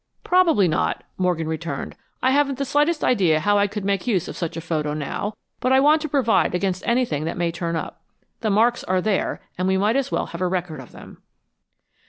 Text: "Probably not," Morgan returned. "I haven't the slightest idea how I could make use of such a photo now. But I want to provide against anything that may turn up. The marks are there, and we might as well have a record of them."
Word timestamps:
"Probably 0.23 0.67
not," 0.67 1.03
Morgan 1.15 1.47
returned. 1.47 1.95
"I 2.23 2.31
haven't 2.31 2.57
the 2.57 2.65
slightest 2.65 3.03
idea 3.03 3.39
how 3.39 3.59
I 3.59 3.67
could 3.67 3.85
make 3.85 4.07
use 4.07 4.27
of 4.27 4.35
such 4.35 4.57
a 4.57 4.59
photo 4.61 4.95
now. 4.95 5.35
But 5.59 5.71
I 5.71 5.79
want 5.79 6.01
to 6.01 6.09
provide 6.09 6.55
against 6.55 6.81
anything 6.87 7.25
that 7.25 7.37
may 7.37 7.51
turn 7.51 7.75
up. 7.75 8.01
The 8.39 8.49
marks 8.49 8.83
are 8.85 8.99
there, 8.99 9.41
and 9.59 9.67
we 9.67 9.77
might 9.77 9.95
as 9.95 10.11
well 10.11 10.25
have 10.33 10.41
a 10.41 10.47
record 10.47 10.79
of 10.79 10.91
them." 10.91 11.21